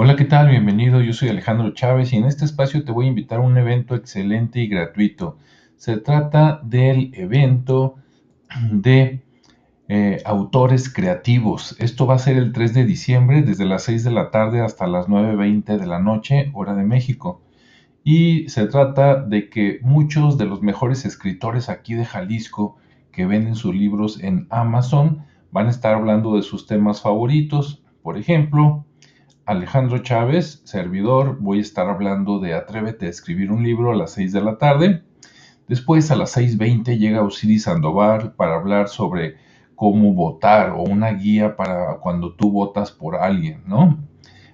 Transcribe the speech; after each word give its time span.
Hola, 0.00 0.14
¿qué 0.14 0.26
tal? 0.26 0.48
Bienvenido, 0.48 1.00
yo 1.02 1.12
soy 1.12 1.28
Alejandro 1.28 1.72
Chávez 1.74 2.12
y 2.12 2.18
en 2.18 2.24
este 2.24 2.44
espacio 2.44 2.84
te 2.84 2.92
voy 2.92 3.06
a 3.06 3.08
invitar 3.08 3.40
a 3.40 3.42
un 3.42 3.56
evento 3.56 3.96
excelente 3.96 4.60
y 4.60 4.68
gratuito. 4.68 5.38
Se 5.74 5.96
trata 5.96 6.60
del 6.62 7.10
evento 7.14 7.96
de 8.70 9.24
eh, 9.88 10.22
autores 10.24 10.88
creativos. 10.88 11.74
Esto 11.80 12.06
va 12.06 12.14
a 12.14 12.20
ser 12.20 12.36
el 12.36 12.52
3 12.52 12.74
de 12.74 12.84
diciembre 12.84 13.42
desde 13.42 13.64
las 13.64 13.82
6 13.82 14.04
de 14.04 14.12
la 14.12 14.30
tarde 14.30 14.60
hasta 14.60 14.86
las 14.86 15.08
9.20 15.08 15.76
de 15.76 15.86
la 15.88 15.98
noche, 15.98 16.52
hora 16.54 16.76
de 16.76 16.84
México. 16.84 17.42
Y 18.04 18.48
se 18.50 18.68
trata 18.68 19.20
de 19.20 19.50
que 19.50 19.80
muchos 19.82 20.38
de 20.38 20.44
los 20.44 20.62
mejores 20.62 21.06
escritores 21.06 21.68
aquí 21.68 21.94
de 21.94 22.04
Jalisco 22.04 22.76
que 23.10 23.26
venden 23.26 23.56
sus 23.56 23.74
libros 23.74 24.22
en 24.22 24.46
Amazon 24.50 25.24
van 25.50 25.66
a 25.66 25.70
estar 25.70 25.96
hablando 25.96 26.36
de 26.36 26.42
sus 26.42 26.68
temas 26.68 27.02
favoritos. 27.02 27.82
Por 28.00 28.16
ejemplo, 28.16 28.84
Alejandro 29.48 30.00
Chávez, 30.00 30.60
servidor, 30.64 31.38
voy 31.40 31.56
a 31.56 31.62
estar 31.62 31.88
hablando 31.88 32.38
de 32.38 32.52
Atrévete 32.52 33.06
a 33.06 33.08
escribir 33.08 33.50
un 33.50 33.62
libro 33.62 33.90
a 33.90 33.96
las 33.96 34.10
6 34.10 34.34
de 34.34 34.42
la 34.42 34.58
tarde. 34.58 35.04
Después 35.66 36.10
a 36.10 36.16
las 36.16 36.36
6.20 36.36 36.98
llega 36.98 37.22
Osiris 37.22 37.62
Sandoval 37.62 38.34
para 38.34 38.56
hablar 38.56 38.88
sobre 38.88 39.36
cómo 39.74 40.12
votar 40.12 40.72
o 40.72 40.82
una 40.82 41.14
guía 41.14 41.56
para 41.56 41.94
cuando 41.94 42.34
tú 42.34 42.52
votas 42.52 42.92
por 42.92 43.16
alguien, 43.16 43.62
¿no? 43.64 43.98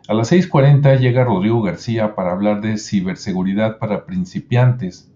A 0.06 0.14
las 0.14 0.30
6.40 0.30 1.00
llega 1.00 1.24
Rodrigo 1.24 1.60
García 1.60 2.14
para 2.14 2.30
hablar 2.30 2.60
de 2.60 2.78
ciberseguridad 2.78 3.78
para 3.78 4.06
principiantes. 4.06 5.10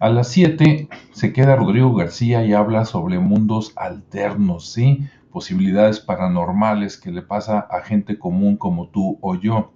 A 0.00 0.08
las 0.08 0.28
7 0.28 0.88
se 1.12 1.32
queda 1.34 1.56
Rodrigo 1.56 1.94
García 1.94 2.42
y 2.46 2.54
habla 2.54 2.86
sobre 2.86 3.18
mundos 3.18 3.74
alternos, 3.76 4.72
¿sí? 4.72 5.06
Posibilidades 5.34 5.98
paranormales 5.98 6.96
que 6.96 7.10
le 7.10 7.20
pasa 7.20 7.58
a 7.58 7.80
gente 7.80 8.20
común 8.20 8.56
como 8.56 8.90
tú 8.90 9.18
o 9.20 9.34
yo. 9.34 9.74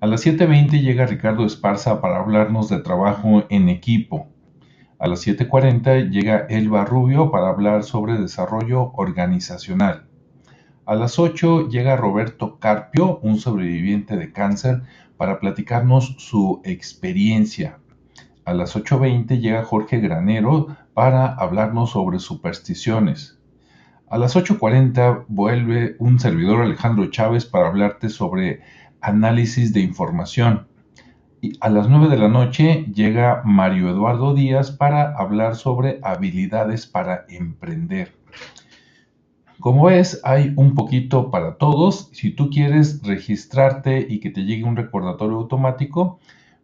A 0.00 0.06
las 0.06 0.24
7.20 0.24 0.80
llega 0.80 1.06
Ricardo 1.06 1.44
Esparza 1.44 2.00
para 2.00 2.20
hablarnos 2.20 2.68
de 2.68 2.78
trabajo 2.78 3.42
en 3.50 3.68
equipo. 3.68 4.28
A 5.00 5.08
las 5.08 5.26
7.40 5.26 6.10
llega 6.10 6.46
Elba 6.48 6.84
Rubio 6.84 7.32
para 7.32 7.48
hablar 7.48 7.82
sobre 7.82 8.16
desarrollo 8.16 8.92
organizacional. 8.92 10.06
A 10.86 10.94
las 10.94 11.18
8 11.18 11.68
llega 11.68 11.96
Roberto 11.96 12.60
Carpio, 12.60 13.18
un 13.18 13.38
sobreviviente 13.40 14.16
de 14.16 14.32
cáncer, 14.32 14.82
para 15.16 15.40
platicarnos 15.40 16.14
su 16.18 16.60
experiencia. 16.62 17.80
A 18.44 18.54
las 18.54 18.76
8.20 18.76 19.40
llega 19.40 19.64
Jorge 19.64 19.98
Granero 19.98 20.68
para 20.94 21.26
hablarnos 21.26 21.90
sobre 21.90 22.20
supersticiones. 22.20 23.37
A 24.10 24.16
las 24.16 24.36
8.40 24.36 25.26
vuelve 25.28 25.94
un 25.98 26.18
servidor 26.18 26.62
Alejandro 26.62 27.10
Chávez 27.10 27.44
para 27.44 27.68
hablarte 27.68 28.08
sobre 28.08 28.62
análisis 29.02 29.74
de 29.74 29.80
información. 29.80 30.66
Y 31.42 31.58
a 31.60 31.68
las 31.68 31.90
9 31.90 32.08
de 32.08 32.16
la 32.16 32.28
noche 32.28 32.86
llega 32.94 33.42
Mario 33.44 33.90
Eduardo 33.90 34.32
Díaz 34.32 34.70
para 34.70 35.14
hablar 35.14 35.56
sobre 35.56 36.00
habilidades 36.02 36.86
para 36.86 37.26
emprender. 37.28 38.14
Como 39.60 39.84
ves, 39.84 40.22
hay 40.24 40.54
un 40.56 40.74
poquito 40.74 41.30
para 41.30 41.58
todos. 41.58 42.08
Si 42.12 42.30
tú 42.30 42.48
quieres 42.48 43.02
registrarte 43.02 44.06
y 44.08 44.20
que 44.20 44.30
te 44.30 44.44
llegue 44.44 44.64
un 44.64 44.76
recordatorio 44.76 45.36
automático, 45.36 46.18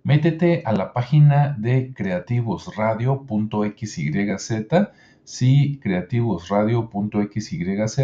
métete 0.04 0.62
a 0.66 0.72
la 0.72 0.92
página 0.92 1.56
de 1.58 1.92
creativosradio.xyz 1.94 4.88
sí 5.24 5.80
creativosradio.xyz 5.82 7.98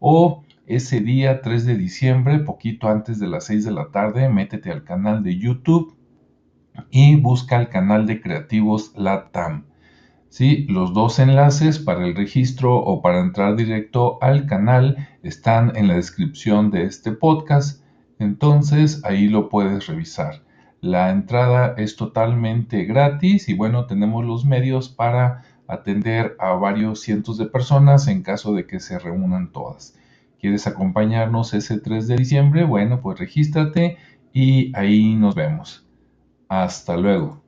o 0.00 0.42
ese 0.66 1.00
día 1.00 1.42
3 1.42 1.66
de 1.66 1.76
diciembre, 1.76 2.40
poquito 2.40 2.88
antes 2.88 3.20
de 3.20 3.28
las 3.28 3.44
6 3.44 3.66
de 3.66 3.70
la 3.70 3.92
tarde, 3.92 4.28
métete 4.28 4.72
al 4.72 4.82
canal 4.82 5.22
de 5.22 5.36
YouTube 5.36 5.94
y 6.90 7.14
busca 7.16 7.60
el 7.60 7.68
canal 7.68 8.06
de 8.06 8.20
Creativos 8.20 8.92
Latam. 8.96 9.66
Los 10.68 10.92
dos 10.92 11.18
enlaces 11.18 11.78
para 11.78 12.04
el 12.04 12.16
registro 12.16 12.76
o 12.76 13.00
para 13.00 13.20
entrar 13.20 13.56
directo 13.56 14.18
al 14.22 14.46
canal 14.46 15.08
están 15.22 15.74
en 15.76 15.88
la 15.88 15.94
descripción 15.94 16.70
de 16.70 16.84
este 16.84 17.12
podcast, 17.12 17.82
entonces 18.18 19.02
ahí 19.04 19.28
lo 19.28 19.48
puedes 19.48 19.86
revisar. 19.86 20.45
La 20.86 21.10
entrada 21.10 21.74
es 21.78 21.96
totalmente 21.96 22.84
gratis 22.84 23.48
y 23.48 23.54
bueno, 23.54 23.86
tenemos 23.86 24.24
los 24.24 24.44
medios 24.44 24.88
para 24.88 25.42
atender 25.66 26.36
a 26.38 26.52
varios 26.52 27.00
cientos 27.00 27.38
de 27.38 27.46
personas 27.46 28.06
en 28.06 28.22
caso 28.22 28.54
de 28.54 28.68
que 28.68 28.78
se 28.78 29.00
reúnan 29.00 29.50
todas. 29.50 29.98
¿Quieres 30.38 30.68
acompañarnos 30.68 31.54
ese 31.54 31.80
3 31.80 32.06
de 32.06 32.16
diciembre? 32.18 32.62
Bueno, 32.62 33.00
pues 33.00 33.18
regístrate 33.18 33.96
y 34.32 34.70
ahí 34.76 35.16
nos 35.16 35.34
vemos. 35.34 35.84
Hasta 36.48 36.96
luego. 36.96 37.42